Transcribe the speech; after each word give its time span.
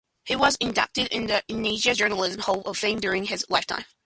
He 0.25 0.35
was 0.35 0.57
inducted 0.59 1.09
into 1.09 1.27
the 1.33 1.43
Indiana 1.47 1.93
Journalism 1.93 2.41
Hall 2.41 2.61
of 2.63 2.75
Fame 2.75 2.99
during 2.99 3.25
his 3.25 3.45
lifetime. 3.49 3.85